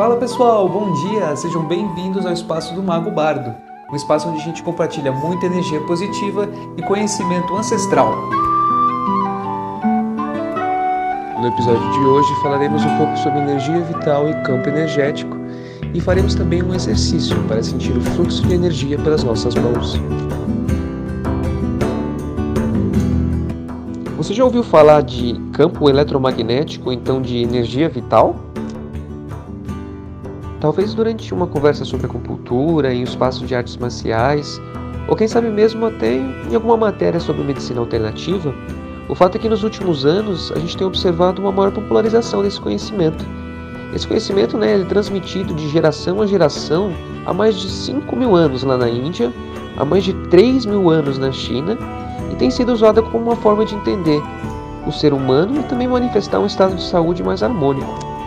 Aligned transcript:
Fala 0.00 0.16
pessoal, 0.16 0.66
bom 0.66 0.94
dia! 0.94 1.36
Sejam 1.36 1.62
bem-vindos 1.62 2.24
ao 2.24 2.32
Espaço 2.32 2.74
do 2.74 2.82
Mago 2.82 3.10
Bardo, 3.10 3.54
um 3.92 3.94
espaço 3.94 4.30
onde 4.30 4.40
a 4.40 4.42
gente 4.42 4.62
compartilha 4.62 5.12
muita 5.12 5.44
energia 5.44 5.78
positiva 5.82 6.48
e 6.74 6.80
conhecimento 6.80 7.54
ancestral. 7.54 8.10
No 11.38 11.46
episódio 11.48 11.92
de 11.92 11.98
hoje 11.98 12.34
falaremos 12.40 12.82
um 12.82 12.96
pouco 12.96 13.14
sobre 13.18 13.40
energia 13.40 13.78
vital 13.82 14.26
e 14.26 14.32
campo 14.42 14.70
energético 14.70 15.36
e 15.92 16.00
faremos 16.00 16.34
também 16.34 16.62
um 16.62 16.72
exercício 16.72 17.36
para 17.46 17.62
sentir 17.62 17.92
o 17.92 18.00
fluxo 18.00 18.40
de 18.48 18.54
energia 18.54 18.98
pelas 18.98 19.22
nossas 19.22 19.54
mãos. 19.54 20.00
Você 24.16 24.32
já 24.32 24.44
ouviu 24.46 24.62
falar 24.62 25.02
de 25.02 25.38
campo 25.52 25.90
eletromagnético, 25.90 26.90
então 26.90 27.20
de 27.20 27.42
energia 27.42 27.90
vital? 27.90 28.34
Talvez 30.60 30.92
durante 30.92 31.32
uma 31.32 31.46
conversa 31.46 31.86
sobre 31.86 32.06
acupuntura, 32.06 32.92
em 32.92 33.00
um 33.00 33.04
espaço 33.04 33.46
de 33.46 33.54
artes 33.54 33.78
marciais, 33.78 34.60
ou 35.08 35.16
quem 35.16 35.26
sabe 35.26 35.48
mesmo 35.48 35.86
até 35.86 36.16
em 36.16 36.54
alguma 36.54 36.76
matéria 36.76 37.18
sobre 37.18 37.42
medicina 37.42 37.80
alternativa, 37.80 38.54
o 39.08 39.14
fato 39.14 39.36
é 39.36 39.38
que 39.38 39.48
nos 39.48 39.64
últimos 39.64 40.04
anos 40.04 40.52
a 40.52 40.58
gente 40.58 40.76
tem 40.76 40.86
observado 40.86 41.40
uma 41.40 41.50
maior 41.50 41.72
popularização 41.72 42.42
desse 42.42 42.60
conhecimento. 42.60 43.24
Esse 43.94 44.06
conhecimento 44.06 44.58
né, 44.58 44.82
é 44.82 44.84
transmitido 44.84 45.54
de 45.54 45.66
geração 45.70 46.20
a 46.20 46.26
geração 46.26 46.92
há 47.24 47.32
mais 47.32 47.56
de 47.56 47.68
5 47.68 48.14
mil 48.14 48.36
anos 48.36 48.62
lá 48.62 48.76
na 48.76 48.88
Índia, 48.88 49.32
há 49.78 49.84
mais 49.84 50.04
de 50.04 50.12
3 50.28 50.66
mil 50.66 50.90
anos 50.90 51.16
na 51.16 51.32
China 51.32 51.76
e 52.30 52.36
tem 52.36 52.50
sido 52.50 52.70
usada 52.70 53.02
como 53.02 53.24
uma 53.24 53.36
forma 53.36 53.64
de 53.64 53.74
entender 53.74 54.22
o 54.86 54.92
ser 54.92 55.14
humano 55.14 55.58
e 55.58 55.62
também 55.64 55.88
manifestar 55.88 56.38
um 56.38 56.46
estado 56.46 56.76
de 56.76 56.82
saúde 56.82 57.22
mais 57.22 57.42
harmônico. 57.42 58.19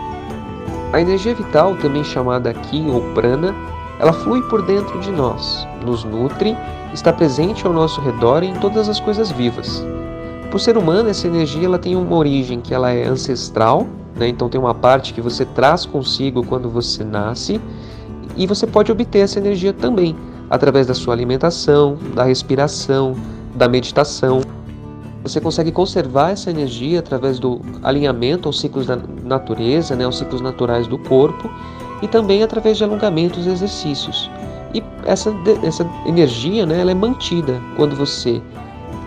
A 0.94 1.00
energia 1.00 1.34
vital, 1.34 1.74
também 1.74 2.04
chamada 2.04 2.54
Ki 2.54 2.86
ou 2.88 3.00
Prana, 3.14 3.52
ela 3.98 4.12
flui 4.12 4.40
por 4.42 4.62
dentro 4.62 5.00
de 5.00 5.10
nós, 5.10 5.66
nos 5.84 6.04
nutre, 6.04 6.56
está 6.92 7.12
presente 7.12 7.66
ao 7.66 7.72
nosso 7.72 8.00
redor 8.00 8.44
e 8.44 8.46
em 8.46 8.54
todas 8.54 8.88
as 8.88 9.00
coisas 9.00 9.28
vivas. 9.32 9.84
Por 10.52 10.60
ser 10.60 10.78
humano, 10.78 11.08
essa 11.08 11.26
energia 11.26 11.66
ela 11.66 11.80
tem 11.80 11.96
uma 11.96 12.14
origem 12.14 12.60
que 12.60 12.72
ela 12.72 12.92
é 12.92 13.04
ancestral, 13.08 13.88
né? 14.14 14.28
então 14.28 14.48
tem 14.48 14.60
uma 14.60 14.72
parte 14.72 15.12
que 15.12 15.20
você 15.20 15.44
traz 15.44 15.84
consigo 15.84 16.46
quando 16.46 16.70
você 16.70 17.02
nasce, 17.02 17.60
e 18.36 18.46
você 18.46 18.64
pode 18.64 18.92
obter 18.92 19.18
essa 19.18 19.40
energia 19.40 19.72
também 19.72 20.14
através 20.48 20.86
da 20.86 20.94
sua 20.94 21.12
alimentação, 21.12 21.98
da 22.14 22.22
respiração, 22.22 23.16
da 23.52 23.68
meditação. 23.68 24.42
Você 25.24 25.40
consegue 25.40 25.72
conservar 25.72 26.32
essa 26.32 26.50
energia 26.50 26.98
através 26.98 27.38
do 27.38 27.58
alinhamento 27.82 28.46
aos 28.46 28.60
ciclos 28.60 28.86
da 28.86 28.98
natureza, 29.22 29.96
né, 29.96 30.04
aos 30.04 30.18
ciclos 30.18 30.42
naturais 30.42 30.86
do 30.86 30.98
corpo, 30.98 31.50
e 32.02 32.06
também 32.06 32.42
através 32.42 32.76
de 32.76 32.84
alongamentos 32.84 33.46
e 33.46 33.48
exercícios. 33.48 34.30
E 34.74 34.84
essa, 35.06 35.34
essa 35.62 35.88
energia 36.04 36.66
né, 36.66 36.78
ela 36.78 36.90
é 36.90 36.94
mantida 36.94 37.58
quando 37.74 37.96
você 37.96 38.42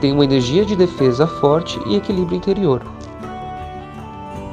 tem 0.01 0.11
uma 0.11 0.23
energia 0.23 0.65
de 0.65 0.75
defesa 0.75 1.27
forte 1.27 1.79
e 1.85 1.95
equilíbrio 1.95 2.37
interior. 2.37 2.81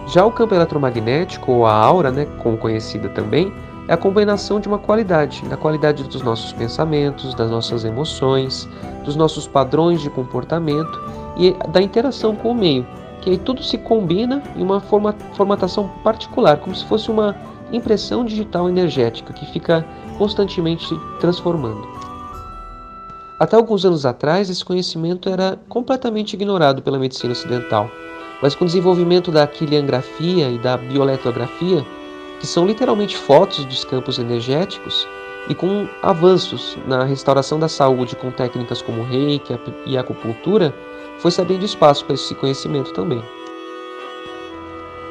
Já 0.08 0.26
o 0.26 0.30
campo 0.30 0.54
eletromagnético, 0.54 1.50
ou 1.50 1.66
a 1.66 1.72
aura, 1.72 2.10
né, 2.10 2.26
como 2.42 2.58
conhecida 2.58 3.08
também, 3.08 3.50
é 3.88 3.94
a 3.94 3.96
combinação 3.96 4.60
de 4.60 4.68
uma 4.68 4.78
qualidade, 4.78 5.42
da 5.48 5.56
qualidade 5.56 6.04
dos 6.04 6.20
nossos 6.20 6.52
pensamentos, 6.52 7.34
das 7.34 7.50
nossas 7.50 7.86
emoções, 7.86 8.68
dos 9.02 9.16
nossos 9.16 9.46
padrões 9.46 10.02
de 10.02 10.10
comportamento 10.10 11.23
e 11.36 11.52
da 11.68 11.80
interação 11.80 12.34
com 12.34 12.50
o 12.50 12.54
meio, 12.54 12.86
que 13.20 13.30
aí 13.30 13.38
tudo 13.38 13.62
se 13.62 13.78
combina 13.78 14.42
em 14.56 14.62
uma 14.62 14.80
forma, 14.80 15.14
formatação 15.34 15.88
particular, 16.02 16.58
como 16.58 16.74
se 16.74 16.84
fosse 16.84 17.10
uma 17.10 17.34
impressão 17.72 18.24
digital 18.24 18.68
energética 18.68 19.32
que 19.32 19.46
fica 19.46 19.84
constantemente 20.18 20.86
se 20.86 20.94
transformando. 21.20 21.86
Até 23.38 23.56
alguns 23.56 23.84
anos 23.84 24.06
atrás, 24.06 24.48
esse 24.48 24.64
conhecimento 24.64 25.28
era 25.28 25.58
completamente 25.68 26.34
ignorado 26.34 26.82
pela 26.82 26.98
medicina 26.98 27.32
ocidental, 27.32 27.90
mas 28.40 28.54
com 28.54 28.64
o 28.64 28.66
desenvolvimento 28.66 29.32
da 29.32 29.46
quiliangrafia 29.46 30.50
e 30.50 30.58
da 30.58 30.76
bioeletrografia, 30.76 31.84
que 32.38 32.46
são 32.46 32.66
literalmente 32.66 33.16
fotos 33.16 33.64
dos 33.64 33.84
campos 33.84 34.18
energéticos, 34.18 35.08
e 35.48 35.54
com 35.54 35.86
avanços 36.02 36.78
na 36.86 37.04
restauração 37.04 37.58
da 37.58 37.68
saúde 37.68 38.16
com 38.16 38.30
técnicas 38.30 38.80
como 38.80 39.02
reiki 39.02 39.58
e 39.86 39.96
acupuntura, 39.96 40.74
foi 41.18 41.30
se 41.30 41.40
abrindo 41.40 41.64
espaço 41.64 42.04
para 42.04 42.14
esse 42.14 42.34
conhecimento 42.34 42.92
também. 42.92 43.22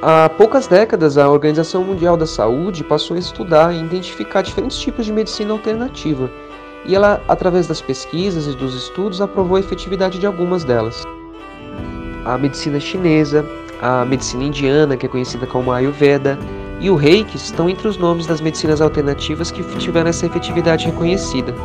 Há 0.01 0.27
poucas 0.29 0.67
décadas, 0.67 1.17
a 1.17 1.29
Organização 1.29 1.83
Mundial 1.83 2.17
da 2.17 2.25
Saúde 2.25 2.83
passou 2.83 3.15
a 3.15 3.19
estudar 3.19 3.73
e 3.73 3.79
identificar 3.79 4.41
diferentes 4.41 4.77
tipos 4.77 5.05
de 5.05 5.13
medicina 5.13 5.53
alternativa, 5.53 6.29
e 6.85 6.93
ela, 6.93 7.21
através 7.27 7.67
das 7.67 7.79
pesquisas 7.81 8.45
e 8.45 8.57
dos 8.57 8.75
estudos, 8.75 9.21
aprovou 9.21 9.55
a 9.55 9.61
efetividade 9.61 10.19
de 10.19 10.25
algumas 10.25 10.65
delas. 10.65 11.03
A 12.25 12.37
medicina 12.37 12.79
chinesa, 12.81 13.45
a 13.81 14.03
medicina 14.03 14.43
indiana, 14.43 14.97
que 14.97 15.05
é 15.05 15.09
conhecida 15.09 15.45
como 15.45 15.71
Ayurveda, 15.71 16.37
e 16.83 16.89
o 16.89 16.95
Reiki 16.95 17.37
estão 17.37 17.69
entre 17.69 17.87
os 17.87 17.97
nomes 17.97 18.27
das 18.27 18.41
medicinas 18.41 18.81
alternativas 18.81 19.49
que 19.49 19.63
tiveram 19.77 20.09
essa 20.09 20.25
efetividade 20.25 20.85
reconhecida. 20.85 21.55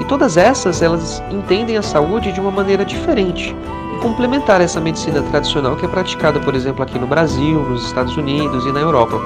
E 0.00 0.04
todas 0.04 0.36
essas, 0.36 0.80
elas 0.80 1.20
entendem 1.28 1.76
a 1.76 1.82
saúde 1.82 2.30
de 2.30 2.38
uma 2.40 2.52
maneira 2.52 2.84
diferente 2.84 3.54
e 3.92 4.00
complementar 4.00 4.60
essa 4.60 4.80
medicina 4.80 5.20
tradicional 5.22 5.74
que 5.74 5.84
é 5.84 5.88
praticada, 5.88 6.38
por 6.38 6.54
exemplo, 6.54 6.84
aqui 6.84 7.00
no 7.00 7.06
Brasil, 7.06 7.62
nos 7.64 7.84
Estados 7.84 8.16
Unidos 8.16 8.64
e 8.64 8.70
na 8.70 8.78
Europa. 8.78 9.20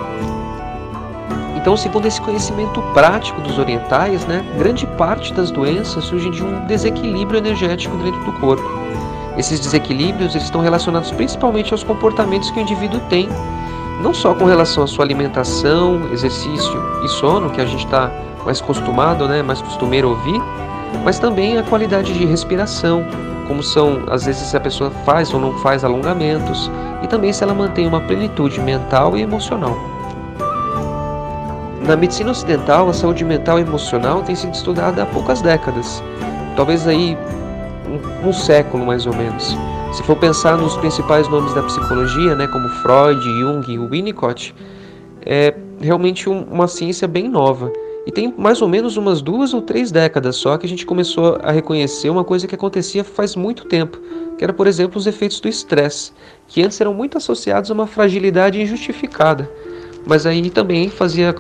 Então, 1.55 1.77
segundo 1.77 2.07
esse 2.07 2.23
conhecimento 2.23 2.81
prático 2.95 3.39
dos 3.43 3.59
orientais, 3.59 4.25
né, 4.27 4.43
grande 4.57 4.87
parte 4.87 5.35
das 5.35 5.51
doenças 5.51 6.05
surgem 6.05 6.31
de 6.31 6.43
um 6.43 6.65
desequilíbrio 6.65 7.37
energético 7.37 7.95
dentro 7.99 8.25
do 8.25 8.33
corpo. 8.41 8.67
Esses 9.37 9.61
desequilíbrios 9.61 10.35
eles 10.35 10.45
estão 10.45 10.63
relacionados 10.63 11.11
principalmente 11.11 11.75
aos 11.75 11.85
comportamentos 11.85 12.51
que 12.51 12.59
o 12.59 12.63
indivíduo 12.63 13.01
tem, 13.11 13.29
não 14.01 14.15
só 14.15 14.35
com 14.35 14.45
relação 14.45 14.85
à 14.85 14.87
sua 14.87 15.05
alimentação, 15.05 16.09
exercício 16.13 16.81
e 17.05 17.09
sono, 17.09 17.51
que 17.51 17.61
a 17.61 17.67
gente 17.67 17.85
está 17.85 18.11
mais 18.45 18.61
acostumado, 18.61 19.27
né, 19.27 19.43
mais 19.43 19.61
costumeiro 19.61 20.11
ouvir, 20.11 20.41
mas 21.05 21.19
também 21.19 21.59
a 21.59 21.63
qualidade 21.63 22.13
de 22.13 22.25
respiração, 22.25 23.05
como 23.47 23.63
são 23.63 24.05
às 24.09 24.25
vezes 24.25 24.49
se 24.49 24.57
a 24.57 24.61
pessoa 24.61 24.91
faz 25.05 25.33
ou 25.35 25.41
não 25.41 25.53
faz 25.59 25.85
alongamentos, 25.85 26.71
e 27.03 27.07
também 27.07 27.33
se 27.33 27.43
ela 27.43 27.55
mantém 27.55 27.87
uma 27.87 28.01
plenitude 28.01 28.61
mental 28.61 29.17
e 29.17 29.23
emocional. 29.23 29.77
Na 31.87 31.97
medicina 31.97 32.31
ocidental, 32.31 32.89
a 32.89 32.93
saúde 32.93 33.25
mental 33.25 33.59
e 33.59 33.63
emocional 33.63 34.23
tem 34.23 34.35
sido 34.35 34.55
estudada 34.55 35.03
há 35.03 35.07
poucas 35.07 35.41
décadas, 35.41 36.03
talvez 36.57 36.87
aí 36.87 37.17
um, 37.89 38.29
um 38.29 38.33
século 38.33 38.85
mais 38.85 39.07
ou 39.07 39.15
menos. 39.15 39.57
Se 39.93 40.03
for 40.03 40.17
pensar 40.17 40.57
nos 40.57 40.77
principais 40.77 41.29
nomes 41.29 41.55
da 41.55 41.63
psicologia, 41.63 42.35
né, 42.35 42.47
como 42.47 42.69
Freud, 42.69 43.23
Jung 43.23 43.73
e 43.73 43.79
Winnicott, 43.79 44.55
é 45.25 45.55
realmente 45.81 46.29
um, 46.29 46.43
uma 46.43 46.69
ciência 46.69 47.09
bem 47.09 47.29
nova. 47.29 47.73
E 48.07 48.13
tem 48.13 48.33
mais 48.39 48.63
ou 48.63 48.69
menos 48.69 48.97
umas 48.97 49.21
duas 49.21 49.53
ou 49.53 49.61
três 49.61 49.91
décadas 49.91 50.37
só 50.37 50.57
que 50.57 50.65
a 50.65 50.69
gente 50.69 50.87
começou 50.87 51.39
a 51.43 51.53
reconhecer 51.53 52.09
uma 52.09 52.25
coisa 52.25 52.47
que 52.47 52.55
acontecia 52.55 53.05
faz 53.05 53.37
muito 53.37 53.67
tempo, 53.67 53.99
que 54.39 54.45
era, 54.45 54.53
por 54.53 54.67
exemplo, 54.67 54.99
os 54.99 55.07
efeitos 55.07 55.41
do 55.41 55.49
estresse, 55.49 56.13
que 56.47 56.63
antes 56.63 56.81
eram 56.81 56.95
muito 56.95 57.19
associados 57.19 57.71
a 57.71 57.75
uma 57.75 57.87
fragilidade 57.87 58.61
injustificada. 58.61 59.51
Mas 60.07 60.25
aí 60.25 60.49
também 60.49 60.89
fazia 60.89 61.35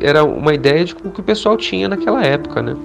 era 0.00 0.24
uma 0.24 0.54
ideia 0.54 0.84
de 0.84 0.94
o 1.04 1.10
que 1.10 1.20
o 1.20 1.24
pessoal 1.24 1.56
tinha 1.56 1.88
naquela 1.88 2.22
época, 2.24 2.62
né? 2.62 2.76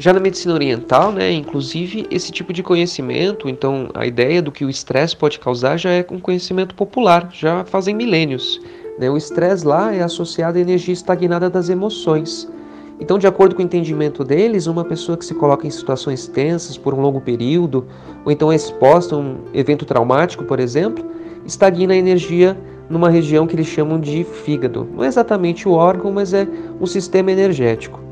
Já 0.00 0.12
na 0.12 0.20
medicina 0.20 0.54
oriental, 0.54 1.10
né, 1.10 1.32
inclusive 1.32 2.06
esse 2.08 2.30
tipo 2.30 2.52
de 2.52 2.62
conhecimento, 2.62 3.48
então 3.48 3.90
a 3.92 4.06
ideia 4.06 4.40
do 4.40 4.52
que 4.52 4.64
o 4.64 4.70
estresse 4.70 5.16
pode 5.16 5.40
causar 5.40 5.76
já 5.76 5.90
é 5.90 6.06
um 6.12 6.20
conhecimento 6.20 6.72
popular, 6.72 7.28
já 7.32 7.64
fazem 7.64 7.96
milênios. 7.96 8.60
Né? 8.96 9.10
O 9.10 9.16
estresse 9.16 9.66
lá 9.66 9.92
é 9.92 10.00
associado 10.00 10.56
à 10.56 10.60
energia 10.60 10.94
estagnada 10.94 11.50
das 11.50 11.68
emoções. 11.68 12.48
Então, 13.00 13.18
de 13.18 13.26
acordo 13.26 13.56
com 13.56 13.60
o 13.60 13.64
entendimento 13.64 14.22
deles, 14.22 14.68
uma 14.68 14.84
pessoa 14.84 15.18
que 15.18 15.24
se 15.24 15.34
coloca 15.34 15.66
em 15.66 15.70
situações 15.70 16.28
tensas 16.28 16.78
por 16.78 16.94
um 16.94 17.00
longo 17.00 17.20
período, 17.20 17.84
ou 18.24 18.30
então 18.30 18.52
é 18.52 18.54
exposta 18.54 19.16
a 19.16 19.18
um 19.18 19.38
evento 19.52 19.84
traumático, 19.84 20.44
por 20.44 20.60
exemplo, 20.60 21.04
estagna 21.44 21.92
a 21.92 21.96
energia 21.96 22.56
numa 22.88 23.10
região 23.10 23.48
que 23.48 23.56
eles 23.56 23.66
chamam 23.66 23.98
de 23.98 24.22
fígado. 24.22 24.88
Não 24.94 25.02
é 25.02 25.08
exatamente 25.08 25.66
o 25.66 25.72
órgão, 25.72 26.12
mas 26.12 26.32
é 26.32 26.46
um 26.80 26.86
sistema 26.86 27.32
energético. 27.32 28.07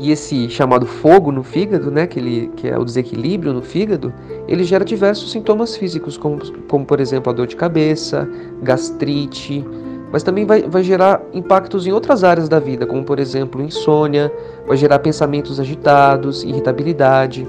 E 0.00 0.12
esse 0.12 0.48
chamado 0.48 0.86
fogo 0.86 1.32
no 1.32 1.42
fígado, 1.42 1.90
né, 1.90 2.06
que, 2.06 2.20
ele, 2.20 2.50
que 2.56 2.68
é 2.68 2.78
o 2.78 2.84
desequilíbrio 2.84 3.52
no 3.52 3.62
fígado, 3.62 4.12
ele 4.46 4.62
gera 4.62 4.84
diversos 4.84 5.32
sintomas 5.32 5.76
físicos, 5.76 6.16
como, 6.16 6.38
como 6.68 6.86
por 6.86 7.00
exemplo 7.00 7.30
a 7.30 7.34
dor 7.34 7.48
de 7.48 7.56
cabeça, 7.56 8.28
gastrite, 8.62 9.64
mas 10.12 10.22
também 10.22 10.46
vai, 10.46 10.62
vai 10.62 10.82
gerar 10.82 11.20
impactos 11.34 11.86
em 11.86 11.92
outras 11.92 12.22
áreas 12.22 12.48
da 12.48 12.60
vida, 12.60 12.86
como 12.86 13.04
por 13.04 13.18
exemplo 13.18 13.60
insônia, 13.60 14.32
vai 14.66 14.76
gerar 14.76 15.00
pensamentos 15.00 15.58
agitados, 15.58 16.44
irritabilidade. 16.44 17.46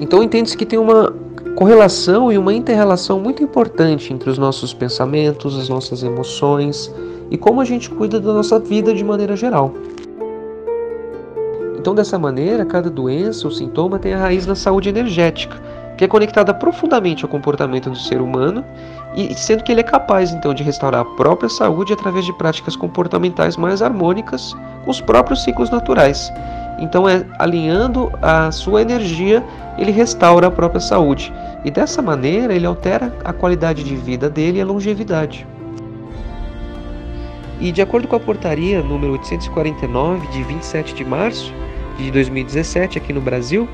Então 0.00 0.22
entende-se 0.22 0.56
que 0.56 0.64
tem 0.64 0.78
uma 0.78 1.14
correlação 1.54 2.32
e 2.32 2.38
uma 2.38 2.54
interrelação 2.54 3.20
muito 3.20 3.42
importante 3.42 4.12
entre 4.12 4.30
os 4.30 4.38
nossos 4.38 4.72
pensamentos, 4.72 5.58
as 5.58 5.68
nossas 5.68 6.02
emoções 6.02 6.92
e 7.30 7.36
como 7.36 7.60
a 7.60 7.64
gente 7.64 7.90
cuida 7.90 8.18
da 8.18 8.32
nossa 8.32 8.58
vida 8.58 8.94
de 8.94 9.04
maneira 9.04 9.36
geral. 9.36 9.72
Então, 11.80 11.94
dessa 11.94 12.18
maneira, 12.18 12.62
cada 12.62 12.90
doença 12.90 13.46
ou 13.46 13.50
sintoma 13.50 13.98
tem 13.98 14.12
a 14.12 14.18
raiz 14.18 14.46
na 14.46 14.54
saúde 14.54 14.90
energética, 14.90 15.56
que 15.96 16.04
é 16.04 16.08
conectada 16.08 16.52
profundamente 16.52 17.24
ao 17.24 17.30
comportamento 17.30 17.88
do 17.88 17.96
ser 17.96 18.20
humano 18.20 18.62
e 19.16 19.34
sendo 19.34 19.64
que 19.64 19.72
ele 19.72 19.80
é 19.80 19.84
capaz 19.84 20.30
então 20.30 20.52
de 20.52 20.62
restaurar 20.62 21.00
a 21.00 21.04
própria 21.16 21.48
saúde 21.48 21.94
através 21.94 22.26
de 22.26 22.34
práticas 22.34 22.76
comportamentais 22.76 23.56
mais 23.56 23.80
harmônicas 23.80 24.54
com 24.84 24.90
os 24.90 25.00
próprios 25.00 25.42
ciclos 25.42 25.70
naturais. 25.70 26.30
Então, 26.78 27.08
é 27.08 27.24
alinhando 27.38 28.12
a 28.20 28.52
sua 28.52 28.82
energia, 28.82 29.42
ele 29.78 29.90
restaura 29.90 30.48
a 30.48 30.50
própria 30.50 30.82
saúde. 30.82 31.32
E 31.64 31.70
dessa 31.70 32.02
maneira, 32.02 32.52
ele 32.52 32.66
altera 32.66 33.10
a 33.24 33.32
qualidade 33.32 33.82
de 33.84 33.96
vida 33.96 34.28
dele 34.28 34.58
e 34.58 34.60
a 34.60 34.66
longevidade. 34.66 35.46
E 37.58 37.72
de 37.72 37.80
acordo 37.80 38.06
com 38.06 38.16
a 38.16 38.20
portaria 38.20 38.82
número 38.82 39.12
849 39.12 40.26
de 40.28 40.42
27 40.42 40.94
de 40.94 41.06
março 41.06 41.54
de 42.04 42.10
2017 42.10 42.98
aqui 42.98 43.12
no 43.12 43.20
Brasil, 43.20 43.68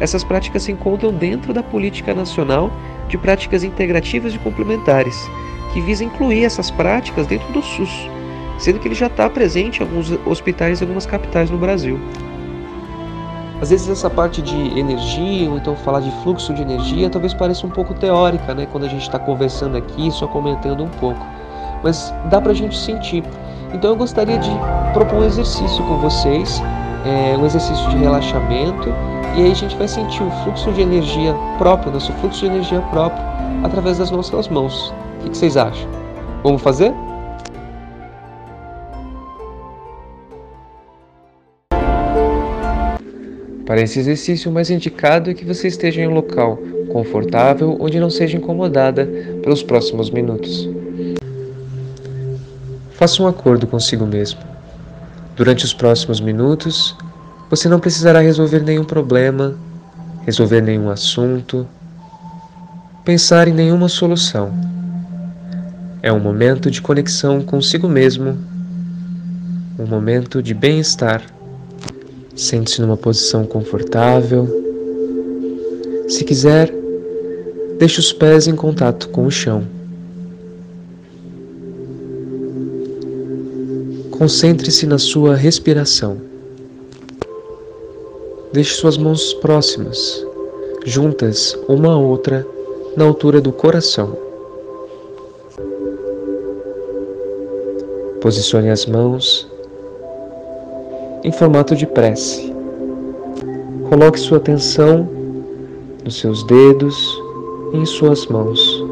essas 0.00 0.24
práticas 0.24 0.62
se 0.62 0.72
encontram 0.72 1.12
dentro 1.12 1.52
da 1.52 1.62
política 1.62 2.14
nacional 2.14 2.70
de 3.08 3.18
práticas 3.18 3.62
integrativas 3.62 4.34
e 4.34 4.38
complementares, 4.38 5.28
que 5.72 5.80
visa 5.80 6.04
incluir 6.04 6.44
essas 6.44 6.70
práticas 6.70 7.26
dentro 7.26 7.52
do 7.52 7.62
SUS, 7.62 8.08
sendo 8.58 8.78
que 8.78 8.88
ele 8.88 8.94
já 8.94 9.06
está 9.06 9.28
presente 9.28 9.80
em 9.80 9.82
alguns 9.82 10.10
hospitais 10.26 10.80
e 10.80 10.84
algumas 10.84 11.06
capitais 11.06 11.50
no 11.50 11.58
Brasil. 11.58 11.98
Às 13.60 13.68
vezes 13.68 13.90
essa 13.90 14.08
parte 14.08 14.40
de 14.40 14.56
energia, 14.78 15.50
ou 15.50 15.58
então 15.58 15.76
falar 15.76 16.00
de 16.00 16.10
fluxo 16.22 16.54
de 16.54 16.62
energia, 16.62 17.10
talvez 17.10 17.34
pareça 17.34 17.66
um 17.66 17.70
pouco 17.70 17.92
teórica, 17.92 18.54
né? 18.54 18.66
Quando 18.72 18.84
a 18.84 18.88
gente 18.88 19.02
está 19.02 19.18
conversando 19.18 19.76
aqui, 19.76 20.10
só 20.10 20.26
comentando 20.26 20.82
um 20.82 20.88
pouco. 20.88 21.26
Mas 21.82 22.12
dá 22.30 22.40
para 22.40 22.52
a 22.52 22.54
gente 22.54 22.76
sentir. 22.76 23.22
Então 23.74 23.90
eu 23.90 23.96
gostaria 23.96 24.38
de 24.38 24.50
propor 24.94 25.20
um 25.20 25.24
exercício 25.24 25.84
com 25.84 25.98
vocês, 25.98 26.62
é, 27.04 27.36
um 27.36 27.46
exercício 27.46 27.88
de 27.90 27.96
relaxamento, 27.96 28.88
e 29.36 29.42
aí 29.42 29.52
a 29.52 29.54
gente 29.54 29.76
vai 29.76 29.88
sentir 29.88 30.22
o 30.22 30.30
fluxo 30.42 30.72
de 30.72 30.82
energia 30.82 31.34
próprio, 31.58 31.92
nosso 31.92 32.12
fluxo 32.14 32.40
de 32.40 32.46
energia 32.46 32.80
próprio, 32.90 33.22
através 33.64 33.98
das 33.98 34.10
nossas 34.10 34.48
mãos. 34.48 34.92
O 35.24 35.30
que 35.30 35.36
vocês 35.36 35.56
acham? 35.56 35.88
Vamos 36.42 36.62
fazer? 36.62 36.92
Para 43.64 43.82
esse 43.82 44.00
exercício, 44.00 44.50
o 44.50 44.54
mais 44.54 44.68
indicado 44.68 45.30
é 45.30 45.34
que 45.34 45.44
você 45.44 45.68
esteja 45.68 46.00
em 46.02 46.08
um 46.08 46.14
local 46.14 46.58
confortável 46.90 47.76
onde 47.78 48.00
não 48.00 48.10
seja 48.10 48.36
incomodada 48.36 49.06
pelos 49.42 49.62
próximos 49.62 50.10
minutos. 50.10 50.68
Faça 52.90 53.22
um 53.22 53.28
acordo 53.28 53.68
consigo 53.68 54.04
mesmo. 54.04 54.49
Durante 55.40 55.64
os 55.64 55.72
próximos 55.72 56.20
minutos, 56.20 56.94
você 57.48 57.66
não 57.66 57.80
precisará 57.80 58.20
resolver 58.20 58.62
nenhum 58.62 58.84
problema, 58.84 59.56
resolver 60.26 60.60
nenhum 60.60 60.90
assunto, 60.90 61.66
pensar 63.06 63.48
em 63.48 63.54
nenhuma 63.54 63.88
solução. 63.88 64.52
É 66.02 66.12
um 66.12 66.20
momento 66.20 66.70
de 66.70 66.82
conexão 66.82 67.40
consigo 67.40 67.88
mesmo, 67.88 68.36
um 69.78 69.86
momento 69.86 70.42
de 70.42 70.52
bem-estar 70.52 71.22
Sente-se 72.36 72.82
numa 72.82 72.98
posição 72.98 73.46
confortável. 73.46 74.46
Se 76.06 76.22
quiser, 76.22 76.70
deixe 77.78 77.98
os 77.98 78.12
pés 78.12 78.46
em 78.46 78.54
contato 78.54 79.08
com 79.08 79.24
o 79.24 79.30
chão. 79.30 79.79
Concentre-se 84.20 84.86
na 84.86 84.98
sua 84.98 85.34
respiração. 85.34 86.18
Deixe 88.52 88.74
suas 88.74 88.98
mãos 88.98 89.32
próximas, 89.32 90.26
juntas 90.84 91.58
uma 91.66 91.94
a 91.94 91.96
outra, 91.96 92.46
na 92.98 93.06
altura 93.06 93.40
do 93.40 93.50
coração. 93.50 94.14
Posicione 98.20 98.68
as 98.68 98.84
mãos 98.84 99.50
em 101.24 101.32
formato 101.32 101.74
de 101.74 101.86
prece. 101.86 102.54
Coloque 103.88 104.20
sua 104.20 104.36
atenção 104.36 105.08
nos 106.04 106.20
seus 106.20 106.44
dedos 106.44 107.18
e 107.72 107.78
em 107.78 107.86
suas 107.86 108.26
mãos, 108.26 108.84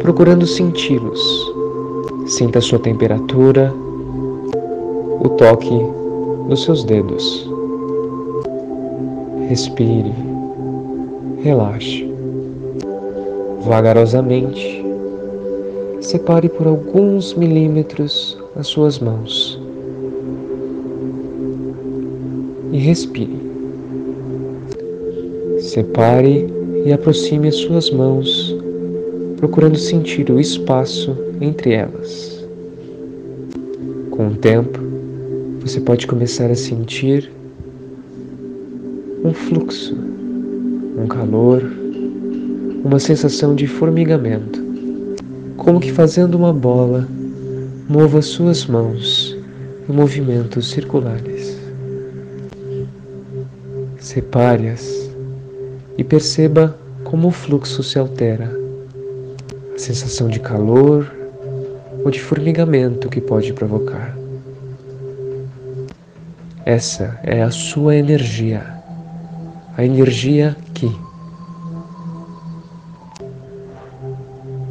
procurando 0.00 0.46
senti-los. 0.46 1.50
Sinta 2.26 2.58
a 2.58 2.62
sua 2.62 2.78
temperatura, 2.78 3.72
o 5.20 5.28
toque 5.30 5.80
dos 6.48 6.64
seus 6.64 6.84
dedos. 6.84 7.48
Respire, 9.48 10.12
relaxe. 11.42 12.06
Vagarosamente, 13.62 14.84
separe 16.00 16.48
por 16.48 16.66
alguns 16.66 17.34
milímetros 17.34 18.38
as 18.56 18.66
suas 18.66 18.98
mãos 18.98 19.60
e 22.72 22.78
respire. 22.78 23.48
Separe 25.58 26.46
e 26.84 26.92
aproxime 26.92 27.48
as 27.48 27.56
suas 27.56 27.90
mãos, 27.90 28.56
procurando 29.36 29.76
sentir 29.76 30.30
o 30.30 30.40
espaço 30.40 31.16
entre 31.40 31.72
elas. 31.72 32.46
Com 34.10 34.28
o 34.28 34.34
tempo, 34.36 34.78
você 35.60 35.80
pode 35.80 36.06
começar 36.06 36.50
a 36.50 36.54
sentir 36.54 37.30
um 39.24 39.32
fluxo, 39.32 39.96
um 40.96 41.06
calor, 41.06 41.62
uma 42.84 42.98
sensação 42.98 43.54
de 43.54 43.66
formigamento, 43.66 44.62
como 45.56 45.80
que 45.80 45.92
fazendo 45.92 46.36
uma 46.36 46.52
bola, 46.52 47.08
mova 47.88 48.22
suas 48.22 48.66
mãos 48.66 49.36
em 49.88 49.92
movimentos 49.92 50.70
circulares 50.70 51.58
separe-as 54.08 55.10
e 55.96 56.02
perceba 56.02 56.76
como 57.04 57.28
o 57.28 57.30
fluxo 57.30 57.82
se 57.82 57.98
altera, 57.98 58.50
a 59.74 59.78
sensação 59.78 60.28
de 60.28 60.40
calor 60.40 61.12
ou 62.04 62.10
de 62.10 62.20
formigamento 62.20 63.08
que 63.08 63.20
pode 63.20 63.52
provocar. 63.52 64.17
Essa 66.68 67.18
é 67.22 67.42
a 67.42 67.50
sua 67.50 67.96
energia, 67.96 68.62
a 69.74 69.82
energia 69.82 70.54
que. 70.74 70.94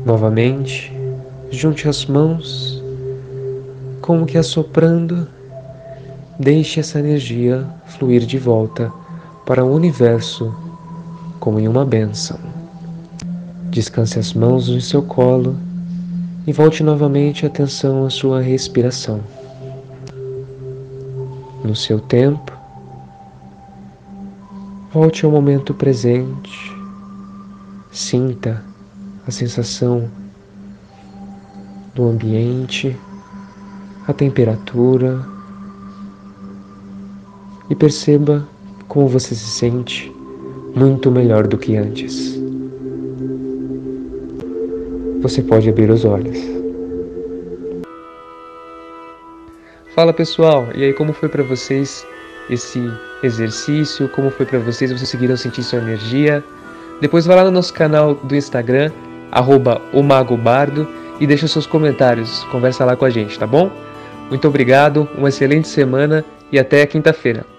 Novamente, 0.06 0.94
junte 1.50 1.90
as 1.90 2.06
mãos, 2.06 2.84
como 4.00 4.28
que 4.28 4.38
assoprando, 4.38 5.28
deixe 6.40 6.80
essa 6.80 7.00
energia 7.00 7.66
fluir 7.88 8.28
de 8.28 8.38
volta 8.38 8.94
para 9.44 9.66
o 9.66 9.74
universo 9.74 10.56
como 11.40 11.60
em 11.60 11.68
uma 11.68 11.84
bênção. 11.84 12.38
Descanse 13.72 14.20
as 14.20 14.34
mãos 14.36 14.70
no 14.70 14.80
seu 14.80 15.02
colo 15.02 15.58
e 16.46 16.54
volte 16.54 16.84
novamente 16.84 17.44
a 17.44 17.50
atenção 17.50 18.06
à 18.06 18.12
sua 18.12 18.40
respiração. 18.40 19.20
No 21.64 21.76
seu 21.76 22.00
tempo, 22.00 22.52
volte 24.94 25.26
ao 25.26 25.32
momento 25.32 25.74
presente, 25.74 26.76
sinta 27.92 28.64
a 29.28 29.32
sensação 29.32 30.10
do 31.94 32.08
ambiente, 32.08 32.96
a 34.08 34.14
temperatura 34.14 35.26
e 37.70 37.76
perceba 37.76 38.48
como 38.88 39.08
você 39.08 39.36
se 39.36 39.48
sente 39.48 40.12
muito 40.76 41.12
melhor 41.12 41.48
do 41.48 41.58
que 41.58 41.76
antes. 41.76 42.40
Você 45.22 45.42
pode 45.42 45.70
abrir 45.70 45.90
os 45.90 46.06
olhos. 46.06 46.57
Fala 49.98 50.14
pessoal, 50.14 50.70
e 50.76 50.84
aí 50.84 50.94
como 50.94 51.12
foi 51.12 51.28
para 51.28 51.42
vocês 51.42 52.06
esse 52.52 52.88
exercício? 53.24 54.08
Como 54.10 54.30
foi 54.30 54.46
para 54.46 54.60
vocês? 54.60 54.92
Vocês 54.92 55.02
conseguiram 55.02 55.36
sentir 55.36 55.64
sua 55.64 55.80
energia? 55.80 56.44
Depois 57.02 57.26
vai 57.26 57.36
lá 57.36 57.44
no 57.44 57.50
nosso 57.50 57.74
canal 57.74 58.14
do 58.14 58.36
Instagram, 58.36 58.92
arroba 59.32 59.82
e 61.20 61.26
deixa 61.26 61.48
seus 61.48 61.66
comentários, 61.66 62.44
conversa 62.52 62.86
lá 62.86 62.96
com 62.96 63.06
a 63.06 63.10
gente, 63.10 63.40
tá 63.40 63.48
bom? 63.48 63.72
Muito 64.30 64.48
obrigado, 64.48 65.10
uma 65.18 65.30
excelente 65.30 65.68
semana 65.68 66.24
e 66.52 66.60
até 66.60 66.86
quinta-feira. 66.86 67.57